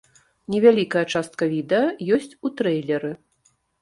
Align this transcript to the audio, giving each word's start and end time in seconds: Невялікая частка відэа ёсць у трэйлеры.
Невялікая 0.53 1.03
частка 1.15 1.43
відэа 1.53 1.93
ёсць 2.17 2.37
у 2.47 2.51
трэйлеры. 2.63 3.11